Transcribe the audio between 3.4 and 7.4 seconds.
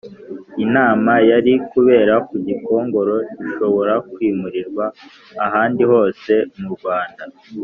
ishobora kwimurirwa ahandi hose mu Rwanda